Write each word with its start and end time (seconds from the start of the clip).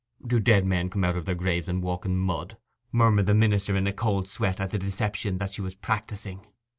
'Do 0.25 0.39
dead 0.39 0.65
men 0.65 0.89
come 0.89 1.03
out 1.03 1.15
of 1.15 1.25
their 1.25 1.35
graves 1.35 1.67
and 1.67 1.83
walk 1.83 2.05
in 2.07 2.17
mud?' 2.17 2.57
murmured 2.91 3.27
the 3.27 3.35
minister, 3.35 3.75
in 3.77 3.85
a 3.85 3.93
cold 3.93 4.27
sweat 4.27 4.59
at 4.59 4.71
the 4.71 4.79
deception 4.79 5.37
that 5.37 5.53
she 5.53 5.61
was 5.61 5.75
practising. 5.75 6.43